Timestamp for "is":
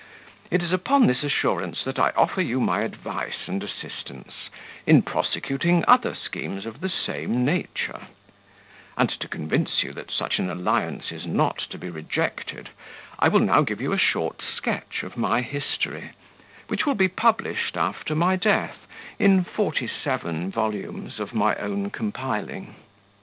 0.63-0.73, 11.11-11.27